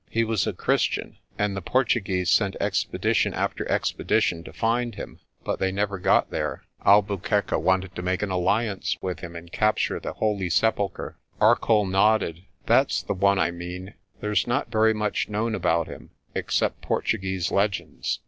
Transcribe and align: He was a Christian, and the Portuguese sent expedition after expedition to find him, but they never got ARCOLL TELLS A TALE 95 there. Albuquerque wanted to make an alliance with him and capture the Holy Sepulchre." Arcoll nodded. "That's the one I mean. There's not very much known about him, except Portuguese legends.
He 0.09 0.23
was 0.23 0.47
a 0.47 0.53
Christian, 0.53 1.19
and 1.37 1.55
the 1.55 1.61
Portuguese 1.61 2.31
sent 2.31 2.55
expedition 2.59 3.35
after 3.35 3.69
expedition 3.69 4.43
to 4.45 4.51
find 4.51 4.95
him, 4.95 5.19
but 5.43 5.59
they 5.59 5.71
never 5.71 5.99
got 5.99 6.23
ARCOLL 6.31 6.31
TELLS 6.31 6.31
A 6.31 6.81
TALE 6.81 6.87
95 6.87 6.87
there. 6.87 6.91
Albuquerque 6.91 7.55
wanted 7.61 7.95
to 7.95 8.01
make 8.01 8.23
an 8.23 8.31
alliance 8.31 8.97
with 8.99 9.19
him 9.19 9.35
and 9.35 9.51
capture 9.51 9.99
the 9.99 10.13
Holy 10.13 10.49
Sepulchre." 10.49 11.19
Arcoll 11.39 11.85
nodded. 11.85 12.41
"That's 12.65 13.03
the 13.03 13.13
one 13.13 13.37
I 13.37 13.51
mean. 13.51 13.93
There's 14.21 14.47
not 14.47 14.71
very 14.71 14.95
much 14.95 15.29
known 15.29 15.53
about 15.53 15.85
him, 15.85 16.09
except 16.33 16.81
Portuguese 16.81 17.51
legends. 17.51 18.19